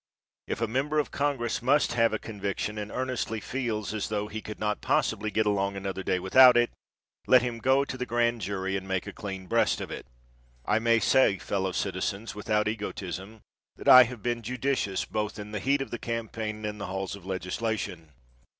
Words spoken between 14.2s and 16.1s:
been judicious both in the heat of the